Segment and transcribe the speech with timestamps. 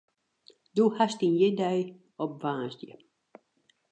[0.75, 1.79] Do hast dyn jierdei
[2.23, 2.97] op woansdei.